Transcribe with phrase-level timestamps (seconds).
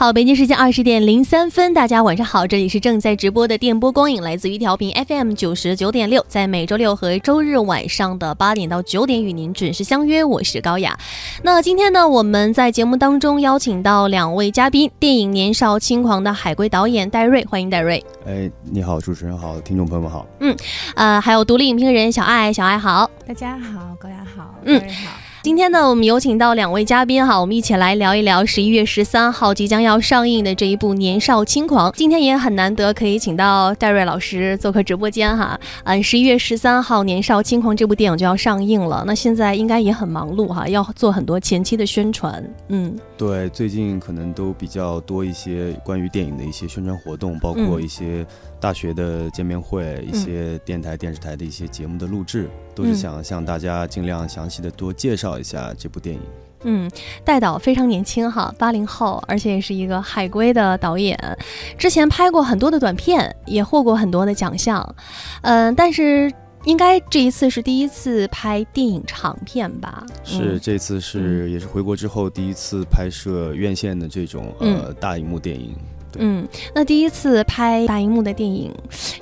[0.00, 10.96] 好，北京时间二十点零三分，大家晚上好，这里是正在直播的电波光影，来自于调频 FM 九十九点六，在每周六和周日晚上的八点到九点与您准时相约，我是高雅。
[11.42, 18.00] 那今天呢，我们在节目当中邀请到两位嘉宾，电影《年少轻狂》的海归导演戴瑞，欢迎戴瑞。
[18.24, 20.24] 哎，你好，主持人好，听众朋友们好。
[20.38, 20.56] 嗯，
[20.94, 25.27] 呃，还有独立影评人小爱，小爱好，大家好，高雅好，嗯，好。
[25.40, 31.90] 今天呢，我们有请到两位嘉宾哈，我们一起来聊一聊十一月十三号即将要上映的这一部《年少轻狂》。
[31.96, 35.58] 今天也很难得可以请到戴瑞老师做客直播间哈。
[35.84, 42.44] 嗯，十一月十三号《年少轻狂》这部电影就要上映了，那现在应该也很忙碌哈，要做很多前期的宣传。
[42.66, 48.26] 嗯，对，最近可能都比较多一些关于电影的一些宣传活动，包括一些。
[48.60, 56.22] 大学的见面会，一些电台、电视台的一些节目的录制，都是想向大家尽量详细的多介绍一下这部电影。
[56.62, 56.88] 嗯，
[57.24, 61.18] 戴导非常年轻哈，八零后，而且也是一个海归的导演，
[61.76, 64.94] 之前拍过很多的短片，也获过很多的奖项。
[65.42, 66.32] 嗯，但是
[66.64, 70.04] 应该这一次是第一次拍电影长片吧？
[70.24, 75.76] 是，这次是也是回国之后第一次拍摄院线的这种呃大荧幕电影。
[76.16, 78.74] 嗯，那第一次拍大荧幕的电影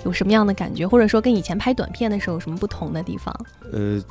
[0.05, 0.89] 有什么样的感觉？
[0.89, 3.35] 或者说跟以前拍短片的时候有什么不同的地方？
[3.73, 4.03] 呃，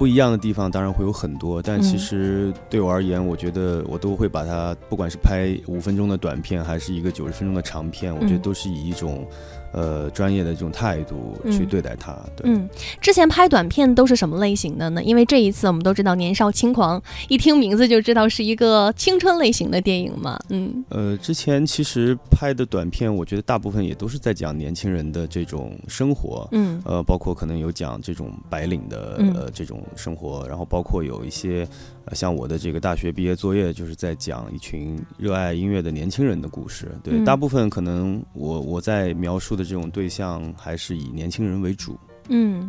[0.00, 9.28] 不一样的地方当然会有很多，但其实对我而言，我觉得我都会把它，不管是拍五分钟的短片，还是一个九十分钟的长片，我觉得都是以一种。
[9.72, 12.12] 呃，专业的这种态度去对待它。
[12.34, 12.68] 对，嗯，
[13.00, 15.00] 之前拍短片都是什么类型的呢？
[15.00, 20.36] 因为这一次我们都知道《年少轻狂》，一听名字就知道是一个青春类型的电影嘛。
[20.48, 26.48] 嗯，呃，之前其实拍的短片，我觉得大部分也都是在讲年轻人的这种生活。
[26.50, 31.66] 嗯，呃，包括可能有讲这种白领的呃这种生活，然后包括有一些。
[32.12, 36.90] 像我的这个大学毕业作业，就是在讲一群热爱音乐的年轻人的故事。
[37.04, 41.96] 对，大部分可能我我在描述的这种对象还是以年轻人为主。
[42.28, 42.68] 嗯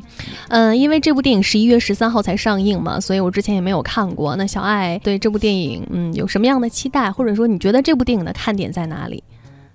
[0.49, 4.35] 嗯，因为这部电影十一月十三号才上映嘛，所以我之前也没有看过。
[4.35, 7.11] 那小爱对这部电影，嗯，有什么样的期待？
[7.11, 9.23] 或者说你觉得这部电影的看点在哪里？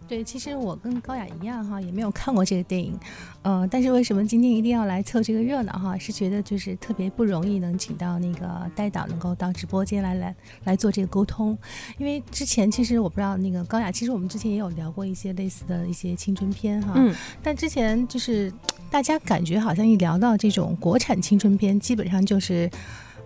[0.09, 2.97] 对，其实我跟高雅一样哈，也没有看过这个电影，
[3.43, 5.99] 嗯，但是为什么今天一定要来凑这个热闹哈？
[5.99, 10.35] 是觉得就是特别不容易能请到那个代导能够到直播间来来
[10.65, 11.59] 来做这个沟通，
[11.99, 17.13] 因为之前其实我不知道那个高雅，其实我们之前也有聊过一些类似的一些青春片哈，嗯，
[17.43, 18.53] 但之前就是
[18.91, 22.71] 大家感觉好像一聊到这种国产青春片，基本上就是，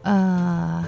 [0.03, 0.83] 呃。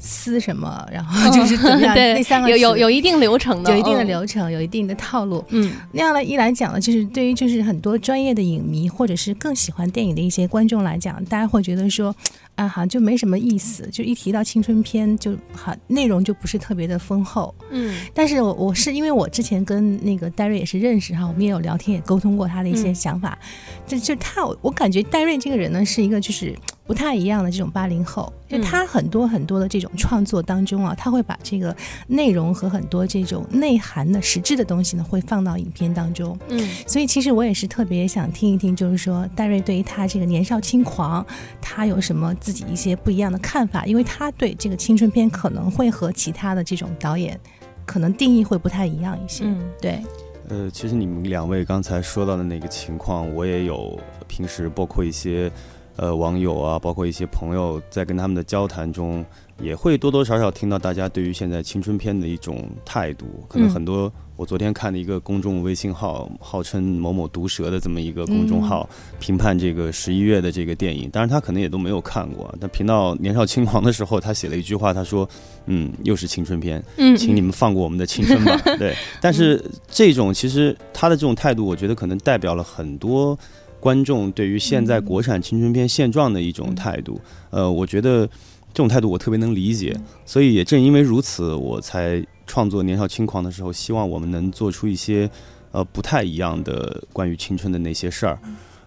[0.00, 1.94] 撕什么，然后就是怎么样？
[1.94, 5.44] 那三个有有有一定流程的，有一定的流程，有一定的套路。
[5.50, 12.14] 嗯，那样来一来讲呢，就是对于就是很多专业的影迷，或者是更喜欢电影的一些观众来讲，大家会觉得说。
[12.56, 17.54] 啊，好像就没什么意思，就一提到青春片，就好内容就不是特别的丰厚。
[17.70, 23.38] 嗯，但是我我是因为我之前跟那个戴瑞也是认识哈，我们也有聊天，也沟通过他的一些想法。
[23.86, 26.54] 就就他，我感觉戴瑞这个人呢，是一个就是
[26.90, 31.74] 不太一样的这种八零后，就他很多很多的这种创作当中啊，他会把这个
[32.08, 36.36] 内容和很多这种内涵的实质的东西呢，会放到影片当中。
[36.48, 41.24] 嗯，所以其实我也是特别想听一听，就是说戴瑞对于他这个年少轻狂，
[41.60, 42.34] 他有什么。
[42.40, 47.38] 自己一些不一样的看法，因为他对这个青春片可能会和其他的这种导演
[47.84, 49.44] 可能定义会不太一样一些。
[49.44, 50.00] 嗯，对。
[50.48, 55.52] 呃，其实你们两位刚才说到的那个情况，我也有平时包括一些
[56.00, 59.22] 呃网友啊，包括一些朋友在跟他们的交谈中，
[59.60, 64.10] 也会多多少少听到大家对于现在青春片的一种态度，可能很多。
[64.36, 68.88] 我昨天看的一个公众微信号，号称某某毒舌的这么一个公众号，
[69.18, 71.10] 评判这个十一月的这个电影。
[71.10, 72.50] 当然他可能也都没有看过。
[72.58, 75.28] 但评到年少轻狂的时候，他写了一句话，他说
[75.68, 76.82] ：“嗯，又是青春片，
[77.18, 78.56] 请你们放过我们的青春吧。
[78.80, 78.96] ”对。
[79.20, 83.38] 但是这种其实他的这种态度，我觉得可能代表了很多
[83.80, 87.20] 观众对于现在国产青春片现状的一种态度。
[87.50, 89.96] 呃，我觉得这种态度我特别能理解。
[90.24, 92.24] 所以也正因为如此，我才。
[92.46, 95.30] 创作年少轻狂的时候，希望我们能做出一些，
[95.70, 98.36] 呃，不太一样的关于青春的那些事儿，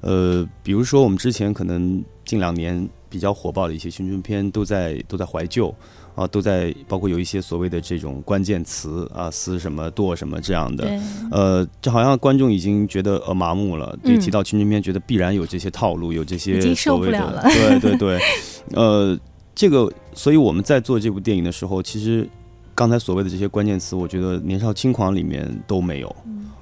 [0.01, 5.73] 呃，比如说我们之前可能近两年比较火爆的一些青春片，都在都在怀旧，
[6.15, 10.99] 啊，都在包括有一些所谓的这种关键词啊，撕什么剁什么这样的，
[11.31, 18.19] 呃，就好像观众已经觉得呃麻木了，一提到青春片，觉得必然有这些套路，有这些所谓的，对对对，
[18.73, 19.17] 呃，
[19.55, 22.27] 这个，所以我们在做这部电影的时候，其实。
[22.75, 26.15] 刚才所谓的这些关键词，我觉得《年少轻狂》里面都没有。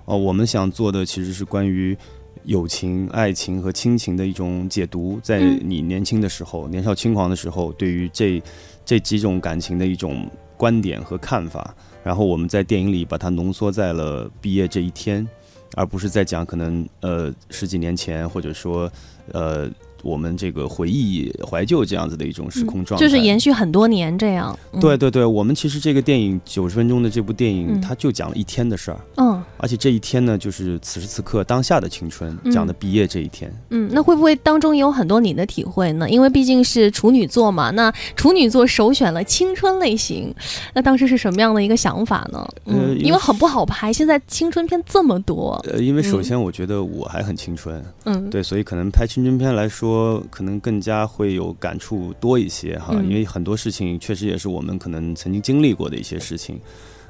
[0.03, 1.97] 哦，我们想做的其实是关于
[2.43, 8.43] 友情、爱情和亲情的一种解读，在你年轻的时候、年少轻狂的时候，对于这
[8.91, 10.29] 这几种感情的一种。
[10.57, 11.73] 观点和看法，
[12.03, 15.27] 然后我们在电影里把它浓缩在了毕业这一天，
[15.73, 18.91] 而不是在讲可能呃十几年前，或者说
[19.31, 19.67] 呃。
[20.03, 24.57] 我们这个回忆怀旧这样子的一种时空状态，就是延续很多年这样。
[24.79, 28.99] 对对对，我们其实这个电影九十分钟的这部电影，它就讲了一天的事儿。
[29.17, 33.53] 嗯，而且这一天呢，就是此时此刻当下的青春，讲的毕业这一天。
[33.69, 36.09] 嗯，那会不会当中也有很多你的体会呢？
[36.09, 40.33] 因为毕竟是处女座嘛，那处女座首选了青春类型，
[40.73, 42.47] 那当时是什么样的一个想法呢？
[42.65, 45.63] 嗯，因为很不好拍，现在青春片这么多。
[45.71, 49.90] 呃，因为首先我觉得我还很青春，嗯，对，所以可能拍青春片来说。
[49.91, 56.59] 说可能更加会有感触多一些哈，因为很多事情确实也是我们可能曾经经历过的一些事情，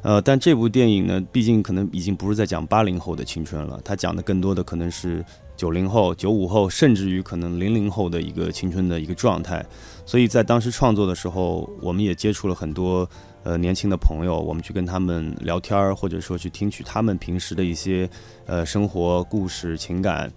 [0.01, 5.23] 呃，但这部电影呢，毕竟可能已经不是在讲八零后的青春了，它讲的更多的可能是
[5.55, 9.63] 九零后、九五后，甚至于可能零零后的一个青春的一个状态。
[10.05, 13.07] 所以在当时创作的时候，我们也接触了很多
[13.43, 18.09] 呃年轻的朋友，我们去跟他们聊天儿，或者说去听取他们平时的一些
[18.47, 20.31] 呃生活故事、情感。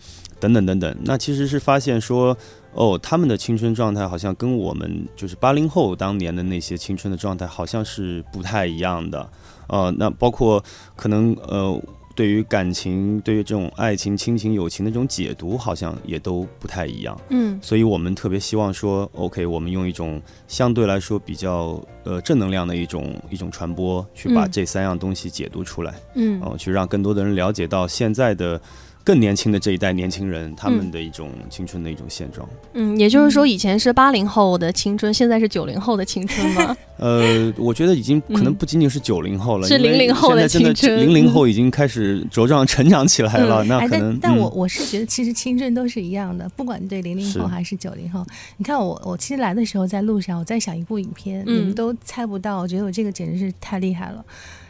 [0.44, 2.36] 等等等等，那其实是发现说，
[2.74, 9.26] 哦，他们的青春状态好像跟我们就是八零后当年的那些青春的状态好像是不太一样的，
[9.68, 10.62] 呃，那包括
[10.96, 11.80] 可能呃，
[12.14, 17.18] 对于感情，对于这种爱情、亲情、友情的这种解读，好像也都不太一样。
[17.30, 28.60] 嗯，所以我们特别希望说，OK，我们用一种相对来说比较呃正能量的一种一种传播，去把这三样东西解读出来，嗯，哦，去让更多的人了解到现在的。
[29.04, 32.48] 更年轻的这一代年轻人，他们的一种青春的一种现状。
[32.72, 36.74] 嗯，也就是说，以前是八零后的青春，现在是九零后的青春吗？
[36.96, 41.00] 呃，我觉得已经可能不仅仅是九零后了，是零零后的青春。
[41.00, 43.62] 零零后已经开始茁壮成长起来了。
[43.64, 48.24] 那可能，但我我是觉得，其实青春都是一样的，不管对零零后还是九零后。
[48.56, 54.24] 你看，我我其实来的时候在路上，我在想一部影片，你们都猜不到，我觉得我这个简直是太厉害了。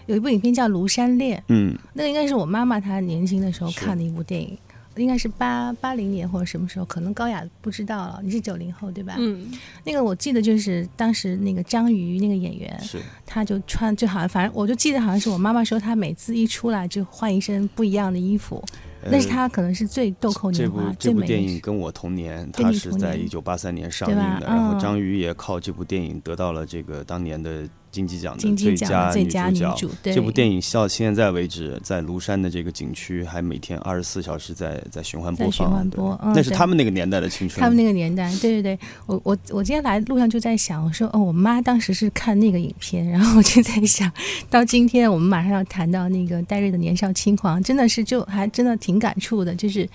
[0.06, 4.56] 有一部影片叫《庐山恋》，嗯，那个应该是我妈妈她年轻的时候看的一部电影，
[4.96, 8.20] 应该是八八零年或者什么时候，可能高雅不知道了。
[8.22, 9.16] 你是九零后对吧？
[9.18, 9.50] 嗯，
[9.82, 18.62] 那个我记得就是当时那个张瑜那个演员，是，他就穿就好像反正我就记得好像是我妈妈说他每次一出来就换一身不一样的衣服，
[19.10, 27.66] 那是他可能是最豆蔻年华这部电影跟我同年，他是在一九八三年上映的，然后张瑜也靠这部电影得到了这个当年的。
[27.94, 35.52] 金鸡奖的最佳最佳女主角，这部电影到现在为止，在庐山的这个景区还每天二十四小时在在循环播放。
[35.52, 37.60] 循环播，那是他们那个年代的青春。
[37.62, 44.10] 他们那个年代，对对对，我我我今天来路上就在想，我说哦，我妈当时是看那个影片，然后我就在想
[44.50, 49.88] 到今天我们马上要谈到那个戴瑞的年少轻狂，真的是就还真的挺感触的，就是。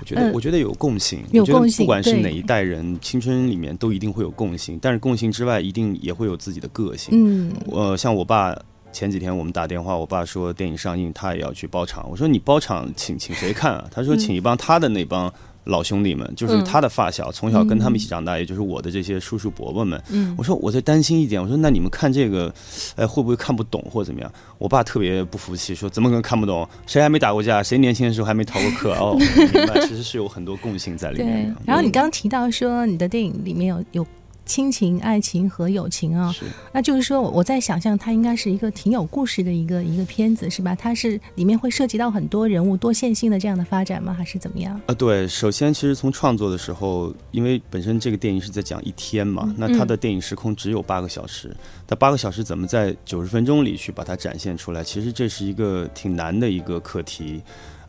[0.00, 1.22] 我觉得，我觉得有共性。
[1.32, 4.78] 有共性，不管是哪一代人，青春里面都一定会有共性。
[4.80, 7.10] 但是共性之外，一定也会有自己的个性。
[7.12, 8.56] 嗯，我像我爸
[8.92, 12.08] 前几天我们打电话，我爸说电影上映，他也要去包场。
[12.10, 13.84] 我说你包场请请谁看啊？
[13.90, 15.32] 他说请一帮他的那帮。
[15.64, 20.02] 老兄弟们，就是他的发小，从小跟他们一起长大，也就是我的这些叔叔伯伯们。
[20.10, 22.52] 嗯，我说我在担心一点，我说那你们看这个，
[22.96, 24.32] 哎，会不会看不懂或怎么样？
[24.58, 26.68] 我爸特别不服气，说怎么可能看不懂？
[26.86, 27.62] 谁还没打过架？
[27.62, 28.94] 谁年轻的时候还没逃过课？
[28.94, 31.54] 哦，明白， 其实是有很多共性在里面。
[31.66, 34.06] 然后你刚刚提到说，你的电影里面有有。
[34.46, 36.34] 亲情、爱情和友情啊，
[36.72, 40.74] 那就是说，我在想象它应该是一个挺有故事的一个一个片子，是吧？
[40.74, 44.12] 它是里面会涉及到很多人物多线性的这样的发展吗？
[44.12, 44.80] 还是怎么样？
[44.86, 51.54] 啊，对，首先其实从创作的时候，因为本身这个电影是在讲一天嘛，那它的电影时空只有八个小时，
[51.86, 54.82] 那八个小时怎么在九十分钟里去把它展现出来？
[54.82, 57.40] 其实这是一个挺难的一个课题。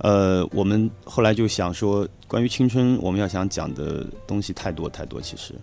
[0.01, 5.53] 呃，我们后来就想说，关于青春，我们要想讲的东西太多太多，其实，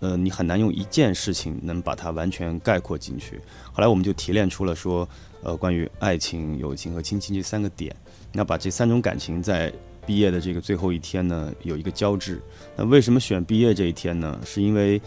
[0.00, 3.38] 呃，你很难用一件事情能把它完全概括进去。
[3.70, 5.06] 后来我们就提炼出了说，
[5.42, 7.94] 呃，关于爱情、友情和亲情这三个点，
[8.32, 9.70] 那把这三种感情在
[10.06, 12.40] 毕业的这个最后一天呢，有一个交织。
[12.74, 14.40] 那为什么选毕业这一天呢？
[14.42, 14.98] 是因为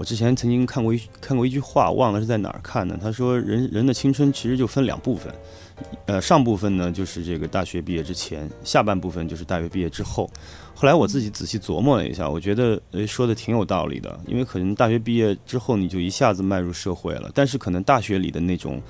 [0.00, 2.96] 我之前曾经看过一看过一句话，忘了是在哪儿看的。
[2.96, 5.30] 他说，人人的青春其实就分两部分。
[6.06, 10.26] 呃，上部分呢就是这个大学毕业之前，下半部分就是大学毕业之后。
[10.74, 14.18] 后来我自己仔细琢磨了一下，我觉得诶说的挺有道理的。
[14.26, 18.80] 因为可能大学毕业之后你就一下子迈入社会了，但是可能大学里的那种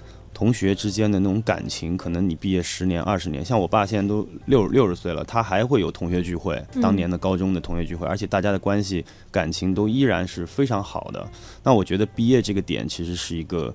[0.40, 11.28] 同学之间的那种感情，可能你毕业十年、二十年，像我爸现在都六六十岁了，他还会有同学聚会，当年的高中的同学聚会，而且大家的关系感情都依然是非常好的。
[11.62, 13.74] 那我觉得毕业这个点其实是一个。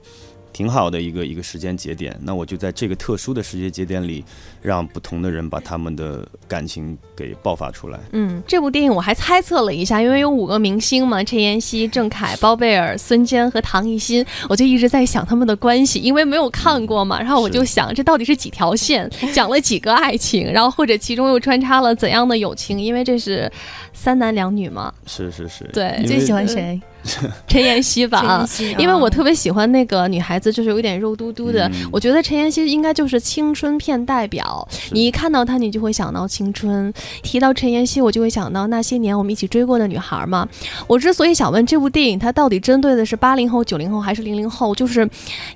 [0.56, 4.24] 挺好的一个一个时间节点，那我就在这个特殊的时间节点里，
[4.62, 8.00] 让不同的人把他们的感情给爆发出来。
[8.14, 23.52] 嗯，这部电影我还猜测了一下，因为有五个明星嘛，陈妍希、郑恺、包贝尔、孙坚和唐艺昕，我就一直在想他们的关系，因为没有看过嘛，然后我就想这到底是几条线，讲了几个爱情，然后或者其中又穿插了怎样的友情，因为这是
[23.92, 24.94] 三男两女嘛。
[25.06, 26.80] 是是是，对，最喜欢谁？
[27.48, 31.70] 陈妍希吧啊，因为我特别喜欢那个女孩子，就是有点肉嘟嘟的。
[31.92, 34.68] 我觉得陈妍希应该就是青春片代表。
[34.92, 36.94] 你一看到她，你就会想到青春。
[37.22, 40.48] 提到陈妍希，我就会想到那些年我们一起追过的女孩嘛。
[40.88, 44.74] 我之所以想问这部电影，它到底针对的是八零后、九零后还是零零后？
[44.76, 45.08] 就是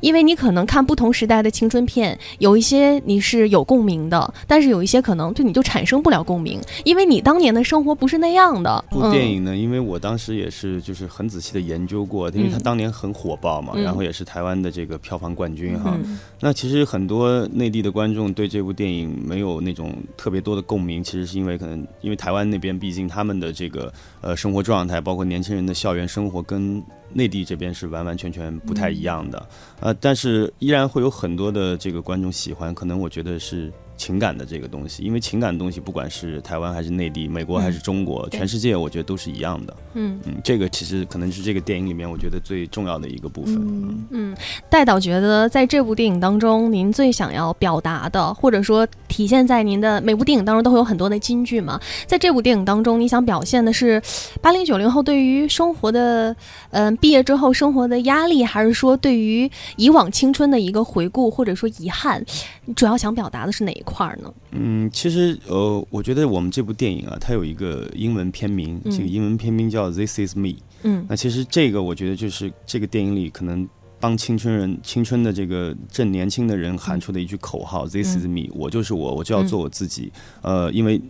[0.02, 8.84] 因为你可能看不同时代的青春片，有一些你是有共鸣的，但是有一些可能对你就产生不了共鸣，因为你当年的生活不是那样的。
[8.90, 15.98] 部电影呢，因为我当时也是就是很仔细的研究过，因为他当年很火爆嘛，然后也是台湾的这个票房冠军哈。
[16.40, 23.92] 那其实很多内地的观众对这部电影没有那种特别多的共鸣，其实是因为可能因为台湾那边毕竟他们的这个
[24.22, 29.48] 呃生活状态，包括年轻人的校园生活跟内地这边是完完全全不太一样的。
[29.80, 33.72] 呃，但是依然会有很多的这个观众喜欢，可能我觉得是。
[34.00, 39.76] 情感的这个东西，因为情感的东西，不管是台湾还是内地，美国还是中国，全世界，我觉得都是一样的。
[39.94, 43.56] 嗯嗯，这个其实可能是这个电影里面我觉得最重要的一个部分。
[43.56, 44.38] 嗯嗯，
[44.70, 51.78] 戴导觉得在这部电影当中，您最想要表达的，或者说体现在您的每部电影当中都会有很多的金句嘛？
[52.08, 54.02] 在这部电影当中，你想表现的是
[54.42, 56.34] 八零九零后对于生活的，
[56.70, 62.24] 嗯，毕业之后生活的压力，还是说对于以往青春的一个回顾，或者说遗憾？
[62.64, 63.84] 你主要想表达的是哪一？
[63.90, 64.34] 块呢？
[64.52, 70.48] 嗯，其实呃，我觉得我们这部电影啊，它有一个英文片名，这个英文片名叫《This Is Me》。
[70.84, 73.68] 嗯，那其实这个我觉得就是这个电影里可能
[74.00, 80.12] 帮青春人、青春的这个正年轻的人喊出的一句口号：“This Is Me”，我就是我，我就要做我自己。
[80.42, 81.02] 呃，因为。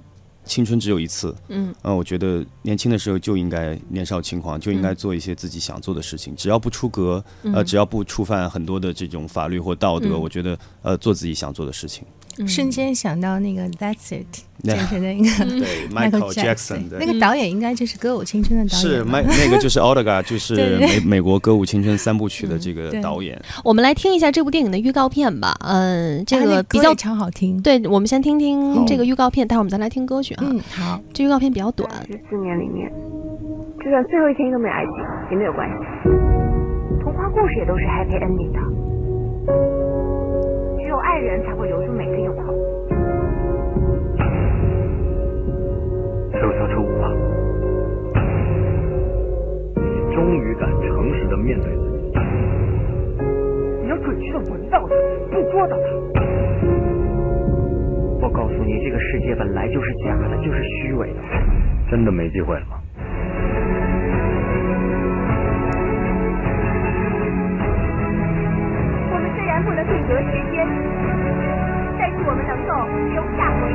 [0.45, 12.03] 青春只有一次，嗯，呃，我觉得年轻的时候就应该年少轻狂，就应该做一些自己想做的事情，只要不出格，呃，只要不触犯很多的这种法律或道德，我觉得，呃，做自己想做的事情。
[12.48, 23.39] 瞬间想到那个 That's It， 就是那个 对 Michael Jackson，的那个导演应该就是《歌舞青春》的导演，是麦那个就是 o d e g a 就是美美国《歌舞青春》三部曲的这个导演。
[23.63, 25.53] 我们来听一下这部电影的预告片吧。
[25.62, 27.62] 嗯，这个比较超好听。
[27.62, 30.43] 对，我们先听听这个预告片，待会儿我们再来听歌曲啊。
[30.45, 31.00] 嗯，好。
[31.13, 31.89] 这预告片比较短。
[32.07, 32.89] 这四年里面，
[33.83, 34.93] 就算最后一天都没爱情
[35.31, 35.75] 也没有关系，
[37.03, 39.88] 童话故事也都是 happy ending 的。
[41.19, 42.43] 人才会留住每个拥抱。
[46.31, 47.11] 走下车舞吧，
[49.75, 52.13] 你终于敢诚实的面对自己。
[53.83, 54.95] 你要准确的闻到它，
[55.31, 55.85] 捕捉到它。
[58.21, 61.19] 我告诉你，这个世界本来就是假的，就是虚伪的。
[61.89, 62.77] 真的没机会了吗？
[69.69, 70.65] 不能定格时间，
[71.99, 72.73] 但是我们能够
[73.13, 73.73] 留下回忆。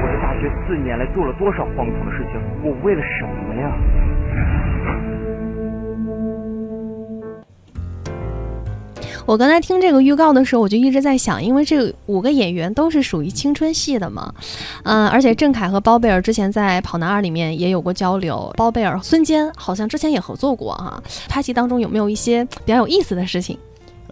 [0.00, 2.40] 我在大学四年来做了多少荒唐的事情？
[2.62, 3.70] 我为了什么呀？
[9.26, 14.32] 我刚才听这个预告的时候，我就一直在想，因为这五个演员都是属于青春系的嘛，
[14.82, 21.02] 嗯，而且郑恺和包贝尔之前在《跑男二》里面也有过交流，包贝尔、孙坚好像之前也合作过哈。
[21.28, 23.58] 拍戏当中有没有一些比较有意思的事情？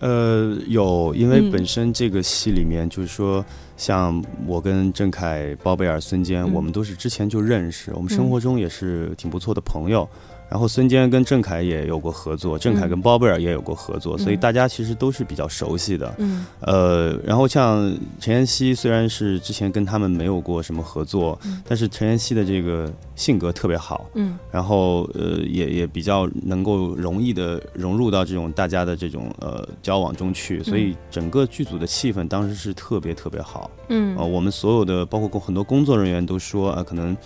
[0.01, 3.45] 呃，有，因为本身这个戏里面就是说，
[3.77, 10.09] 像我跟郑恺、包贝尔、孙坚，我们都是之前就认识，我们生活中也是挺不错的朋友。
[10.53, 16.15] 然后孙坚跟郑恺也有过合作，郑恺跟包贝尔也有过合作，所以大家其实都是比较熟悉的。
[16.19, 17.91] 嗯，呃，然后像
[18.21, 33.71] 陈妍希，虽然是之前跟他们没有过什么合作，但是陈妍希的这个性格特别好，嗯，然后呃也也比较能够容易的融入到这种大家的这种呃交往中去，所以整个剧组的气氛当时是特别特别好。
[33.89, 37.17] 嗯，呃，我们所有的包括很多工作人员都说啊，可能。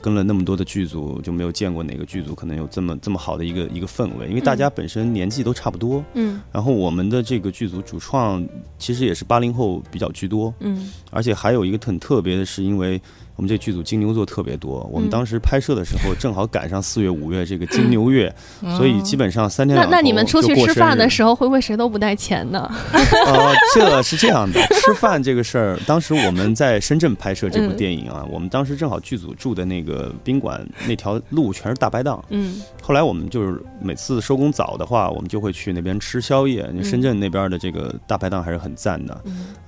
[0.00, 8.44] 跟了那么多的剧组，就没有见过哪个剧组可能有这么这么好的一个一个氛围，因为大家本身年纪都差不多，嗯，然后我们的这个剧组主创
[8.78, 13.00] 其实也是八零后比较居多，嗯，而且还有一个很特别的是，因为。
[13.40, 18.30] 我们这剧组金牛座特别多，我们当时拍摄的时候正好赶上四月五月这个金牛月，
[18.76, 22.70] 所以基本上三天两那那你们出去吃饭的时候，会不会谁都不带钱呢？
[22.92, 36.70] 呃，这是这样的，吃饭这个事儿，当时我们在深圳拍摄这部电影啊，我们当时正好剧组住的那个宾馆那条路全是大排档，嗯，后来我们就是每次收工早的话，我们就会去那边吃宵夜。
[36.84, 39.18] 深圳那边的这个大排档还是很赞的。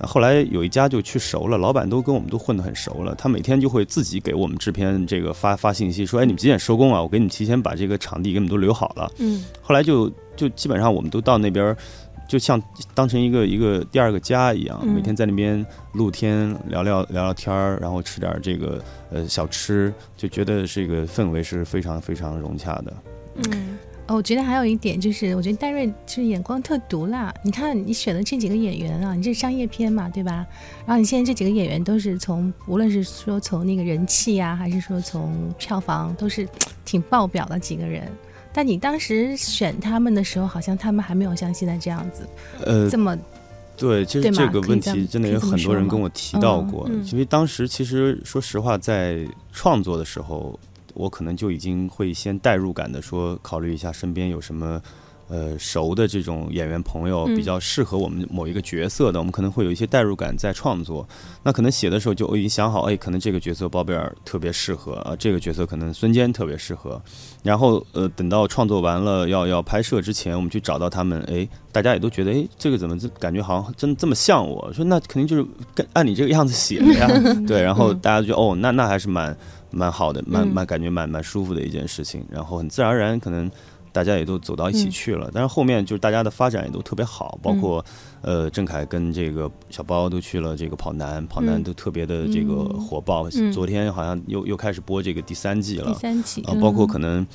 [0.02, 3.61] 后来有一家就去熟了，老板都跟我们都混得很熟了，他每天。
[3.62, 7.00] 就会自己给我们制片这个发发信息说，哎，你们几点收工啊？
[7.00, 9.08] 我给你们提前把这个场地给你们都留好了。
[9.18, 11.76] 嗯，后来就就基本上我们都到那边，
[12.28, 12.60] 就像
[12.92, 22.92] 当成一个一个第二个家一样，每天在那边露天聊聊聊聊天儿，然后吃点这个呃小吃，就觉得这个氛围是非常非常融洽的。
[23.48, 23.78] 嗯。
[24.14, 27.32] 我觉得还有一点就是，我觉得戴瑞就是眼光特毒啦。
[27.42, 30.46] 你看你选的这几个演员啊，你这是商业片嘛，对吧？
[30.86, 36.48] 然后你现在这几个演员都是从，无论是说从那个人气啊，还是说从票房，都是
[36.84, 38.06] 挺爆表的几个人。
[38.52, 42.28] 但你当时选他们的时候，好像他们还没有像现在这样子，
[42.64, 43.16] 呃，这么
[43.76, 44.04] 对。
[44.04, 50.58] 其实这个问题真的有很多人跟我提到过，因为当时其实说实话，在创作的时候。
[50.94, 54.80] 我可能就已经会先代入感的说，考虑一下身边有什么，
[55.28, 61.08] 呃，熟的这种演员朋友比较适合我们某一个角色的，我们可能会有一些代入感在创作。
[61.42, 67.00] 那可能写的时候就已经想好，哎，可能这个角色包贝尔特别适合啊，这个角色可能孙坚特别适合。
[67.42, 74.70] 然后呃，等到创作完了要要拍摄之前，我们去找到他们，哎，大家也都觉得，哎，这个怎么感觉好像真这么像我？
[74.74, 75.46] 说那肯定就是
[75.94, 77.08] 按你这个样子写的呀。
[77.48, 79.34] 对，然后大家就哦，那那还是蛮。
[79.72, 83.50] 蛮好的，蛮蛮感觉蛮蛮舒服的一件事情，然后很自然而然，可能
[83.90, 85.30] 大家也都走到一起去了。
[85.34, 87.84] 但是后面就是大家的发展也都特别好，包括
[88.22, 93.28] 呃郑恺跟这个小包都去了这个跑男，跑男都特别的这个火爆。
[93.52, 97.26] 昨天好像又又开始播这个第三季了，第三季啊，包括可能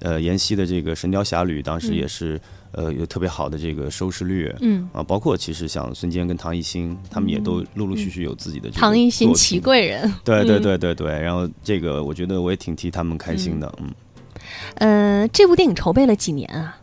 [0.00, 2.40] 呃妍希的这个神雕侠侣，当时也是。
[2.72, 4.88] 呃，有特别好的这个收视率，嗯。
[4.92, 13.90] 啊，包括其实像孙坚跟唐艺昕，他们也都陆陆续续有自己的唐艺昕齐贵人， 对对对对对，然后这个我觉得我也挺替他们开心的，嗯，
[14.76, 16.78] 呃，这部电影筹备了几年啊？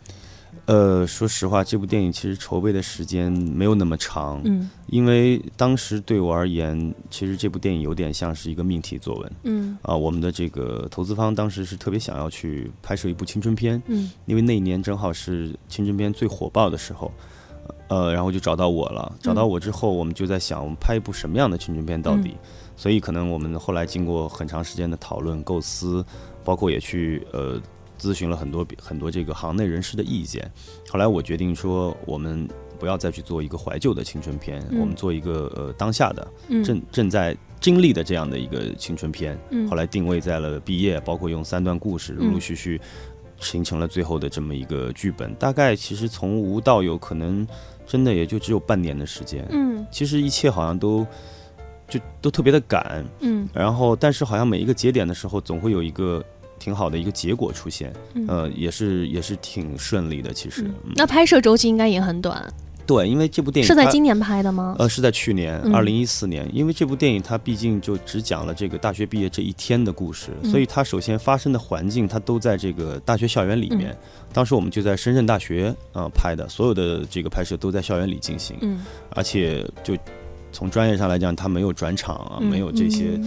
[0.67, 17.09] 呃，说实话，这部电影其实筹备的时间没有那么长，嗯，因为当时对我而言，其实这部电影有点像是一个命题作文，嗯，啊，我们的这个投资方当时是特别想要去拍摄一部青春片，嗯，因为那一年正好是青春片最火爆的时候，
[17.87, 22.35] 呃，然后就找到我了，找到我之后，我们就在想，我们拍一部什么样的青春片到底？
[22.75, 26.05] 所以可能我们后来经过很长时间的讨论构思，
[26.43, 27.57] 包括也去呃。
[27.97, 30.49] 咨询了很多很多这个行内人士的意见，
[30.89, 32.47] 后来我决定说，我们
[32.79, 36.27] 不要再去做一个怀旧的青春片，我们做一个呃当下的
[36.63, 39.37] 正正在经历的这样的一个青春片。
[39.69, 42.79] 后来定位在了毕业，包括用三段故事陆陆续续
[43.39, 45.33] 形成了最后的这么一个剧本。
[45.35, 47.47] 大概其实从无到有，可能
[47.85, 49.43] 真的也就只有半年的时间。
[49.49, 51.05] 嗯，其实一切好像都
[51.89, 53.03] 就都特别的赶。
[53.21, 56.23] 嗯，然后但是好像每一个节点的时候，总会有一个。
[56.67, 57.93] 挺好的一个结果出现，
[58.27, 60.33] 呃，也是也是挺顺利的。
[60.33, 62.45] 其实，那拍摄周期应该也很短。
[62.85, 64.75] 对，因为这部电影是在今年拍的吗？
[64.77, 66.45] 呃，是在去年，二零一四年。
[66.53, 73.97] 因为这部电影它毕竟就只讲了这个大学毕业这一天的故事，所以它首先发生的环境它都在这个大学校园里面。
[74.33, 78.57] 当时我们就在深圳大学啊拍的，所有的这个拍摄都在校园里进行。
[78.59, 79.95] 嗯，而且就
[80.51, 83.17] 从专业上来讲，它没有转场啊，没有这些。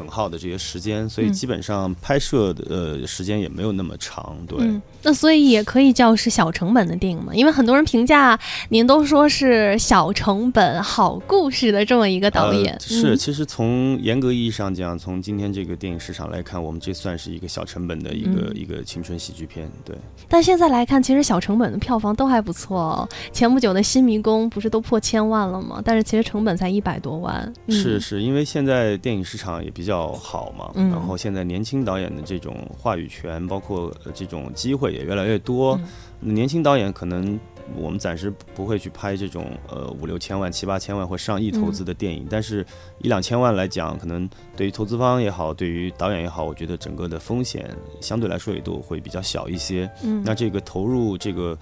[0.00, 4.58] 损耗的这些时间，所以基本上拍摄的呃时间也没有那么长，对。
[5.02, 7.34] 那所以也可以叫是小成本的电影嘛？
[7.34, 12.78] 因为很多人评价您都说是小成本好故事的这么一个导演。
[12.80, 19.96] 是，其实从严格意义上讲，从今天这个电影市场来看，我们这算是一个小成本的一个一个青春喜剧片，对。
[20.28, 23.08] 但现在来看，其实小成本的票房都还不错哦。
[23.32, 25.80] 前不久的《新迷宫》不是都破千万了吗？
[25.82, 27.52] 但是其实成本才一百多万。
[27.70, 34.90] 是是，因为现在电影市场也比较好嘛，然后现在年轻导演的这种话语权，包括这种机会。
[34.90, 35.78] 也越来越多，
[36.18, 37.38] 年轻导演可能
[37.76, 42.66] 我们暂时不会去拍这种呃五六千万、七八千万或上亿投资的电影，但是
[42.98, 49.88] 一两千万来讲，可能对于投资方也好，对于导演也好，我觉得整个的风险相对来说也都会比较小一些。
[50.02, 51.56] 嗯，那这个投入这个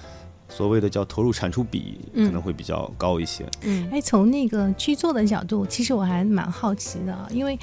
[0.48, 3.44] 所谓的叫投入产出比可能会比较高一些。
[3.60, 7.58] 嗯，哎，从那个剧作的角度，其实我还蛮好奇的，因为。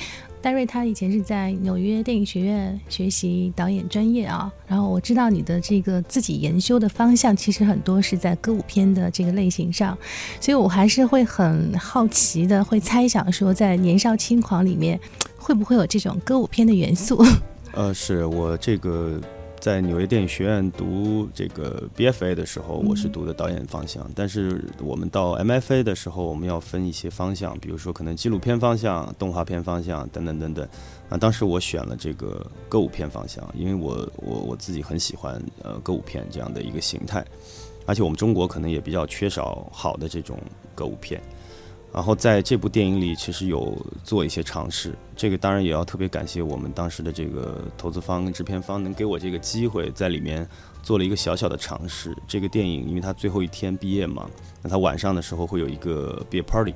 [0.45, 9.97] 戴瑞他以前是在纽约电影学院学习导演专业啊，然后我知道你的这个自己研修的方向其实很多是在歌舞片的这个类型上，
[10.39, 14.99] 所以我还是会很好奇的，会猜想说在《年少轻狂》里面。
[15.35, 17.25] 会不会有这种歌舞片的元素？
[17.73, 19.19] 呃，是我这个。
[19.59, 24.07] 在纽约电影学院读这个 BFA 的时候，我是读的导演方向。
[24.13, 30.67] 但是我们到 MFA 的时候，我们要分一些方向，比如说可能纪录片方向、动画片方向等等等等。
[31.09, 37.25] 啊，当时我选了这个歌舞片方向，因为我我我自己很喜欢呃歌舞片这样的一个形态，
[37.87, 40.37] 而且我们中国可能也比较缺少好的这种
[40.75, 41.19] 歌舞片。
[41.95, 44.93] 然后在这部电影里，其实有做一些尝试。
[45.15, 50.45] 这个当然也要特别感谢我们当时的这个投资方跟制片方，能给我这个机会，在里面
[50.83, 52.13] 做了一个小小的尝试。
[52.27, 54.29] 这个电影，因为它最后一天毕业嘛，
[54.61, 56.75] 那他晚上的时候会有一个毕业 party，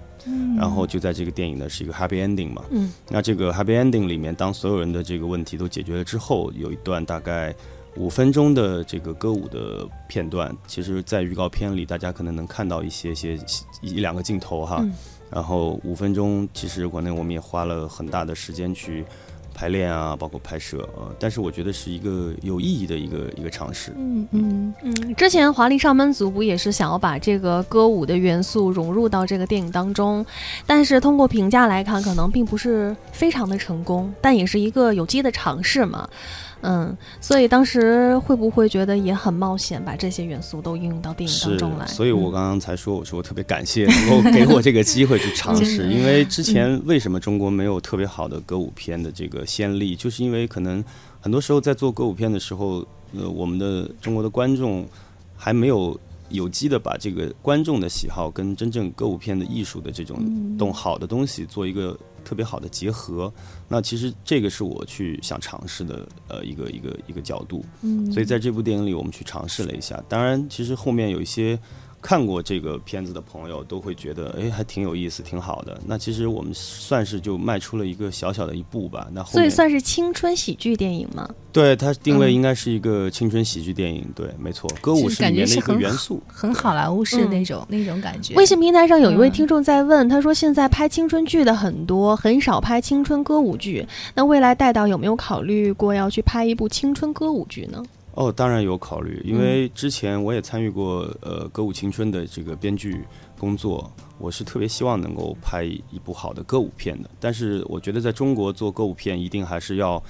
[0.58, 2.63] 然后就在这个电影呢是一个 happy ending 嘛。
[2.71, 2.89] 嗯。
[3.10, 7.53] 那这个 happy ending 里面，当所有人的这个问题都解决了之后，有一段大概
[7.99, 10.55] 五分钟的这个歌舞的片段。
[10.65, 13.38] 其实，在预告片里，大家可能能看到一些些
[13.81, 14.83] 一两个镜头哈。
[15.29, 19.05] 然后五分钟，其实国内我们也花了很大的时间去
[19.53, 21.12] 排练啊，包括拍摄啊。
[21.19, 23.91] 但是我觉得是一个有意义的一个一个尝试。
[23.97, 25.15] 嗯嗯嗯。
[25.15, 30.25] 之前《华丽上班族》不也是想要把这个歌舞的元素融入到这个电影当中？
[30.65, 36.09] 但是通过评价来看，可能并不是非常的成功，但也是一个有机的尝试嘛。
[36.61, 41.87] 嗯，所以当时会不会觉得也很冒险，把这些元素都应用到电影当中来？
[41.87, 50.83] 所以我刚刚才说，我说我特别感谢能够给我这个机会去 尝试，因为之前为什么中国没有特别好的歌舞片的这个先例，就是因为可能
[51.21, 52.85] 很多时候在做歌舞片的时候，
[53.17, 54.85] 呃，我们的中国的观众
[55.37, 60.17] 还没有有机的把这个观众的喜好跟真正歌舞片的艺术的这种
[60.57, 61.97] 动好的东西做一个。
[62.29, 63.33] 特别好的结合，
[63.67, 67.65] 那其实这个是我去想尝试的，呃，一个一个一个角度。
[67.81, 69.99] 嗯，所以在这部电影里，我们去尝试了一下。
[70.07, 71.57] 当然，其实后面有一些。
[72.01, 75.79] 看过这个片子的朋友都会觉得，哎，还挺有意思，挺好的。
[75.85, 79.07] 那其实我们算是就迈出了一个小小的一步吧。
[79.12, 81.29] 那所以算是青春喜剧电影吗？
[81.51, 84.05] 对，它定位应该是一个青春喜剧电影。
[84.15, 88.33] 对，没错，歌舞是里面的一个元素，很好莱坞式那种那种感觉。
[88.35, 93.85] 微信平台上有一位听众在问，他说现在拍青春剧的很多，很少拍青春歌舞剧。
[94.15, 97.83] 那未来戴导有没有考虑过要去拍一部青春歌舞剧呢？
[98.19, 103.01] 哦，当然有考虑，因为之前我也参与过呃《歌舞青春》的这个编剧
[103.38, 107.10] 工作，我是特别希望能够拍一部好的歌舞片的。
[107.17, 110.03] 但是我觉得在中国做歌舞片，一定还是要，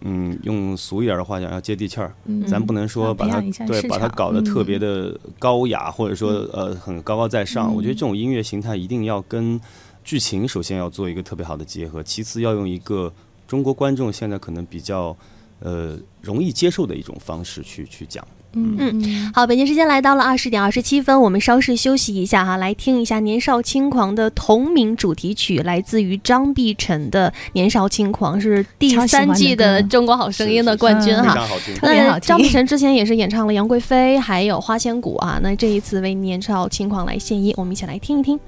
[0.00, 2.12] 嗯，用俗一点的话讲，要接地气儿。
[2.24, 7.72] 嗯，咱不能说把它对把它搞得特别的高雅，或者说呃很高高在上。
[7.72, 9.60] 我觉得这种音乐形态一定要跟
[10.02, 13.12] 剧情首先要做一个特别好的结合，其次要用一个
[13.46, 15.16] 中国观众现在可能比较。
[15.62, 18.26] 呃，容易接受的一种方式去去讲。
[18.54, 31.48] 嗯嗯，好，北京时间来到了二十点二十七分，我们稍事休息一下哈，来听一下《年少轻狂》的同名主题曲，来自于张碧晨的《年少轻狂》，是第三季的《中国好声音》的冠军哈。
[31.80, 38.38] 那张碧晨之前也是演唱了杨贵妃，还有花千骨啊，那这一次为《年少轻狂》来献音，我们一起来听一听。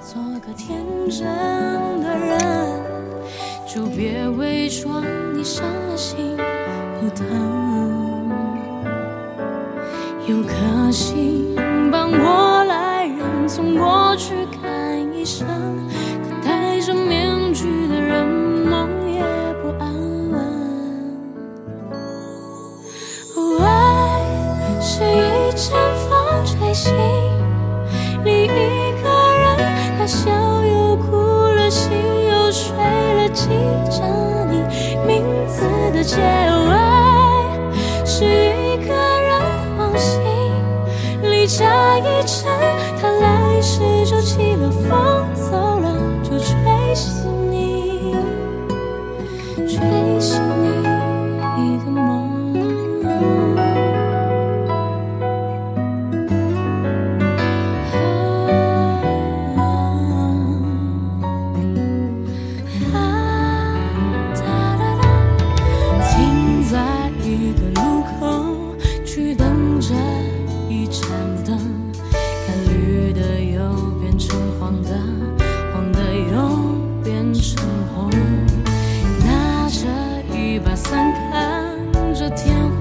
[0.00, 0.78] 做个天
[1.10, 1.24] 真
[2.00, 2.84] 的人，
[3.66, 5.02] 就别伪装。
[5.36, 6.34] 你伤了心
[6.98, 7.26] 不疼，
[10.26, 11.54] 有颗心
[11.92, 15.46] 帮我来人，从过去看一生。
[16.22, 19.22] 可戴着面具的人，梦也
[19.62, 19.92] 不安
[20.32, 20.40] 稳。
[23.62, 25.76] 爱是一阵
[26.08, 26.94] 风吹醒
[28.24, 29.58] 另一个人，
[29.98, 30.30] 他笑
[30.64, 31.14] 又哭
[31.56, 33.50] 了，醒又睡了，记
[33.90, 34.25] 着。
[35.96, 36.76] 的结尾
[38.04, 40.20] 是一个人往行
[41.22, 42.50] 离家一程
[43.00, 45.15] 他来时就起了风
[81.30, 82.75] 看着天